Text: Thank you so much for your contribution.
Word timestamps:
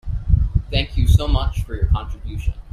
Thank 0.71 0.97
you 0.97 1.07
so 1.07 1.27
much 1.27 1.61
for 1.61 1.75
your 1.75 1.85
contribution. 1.85 2.55